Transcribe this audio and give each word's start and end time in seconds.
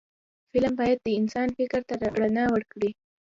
فلم 0.53 0.71
باید 0.79 0.99
د 1.03 1.07
انسان 1.19 1.47
فکر 1.57 1.81
ته 1.87 1.93
رڼا 2.19 2.45
ورکړي 2.55 2.89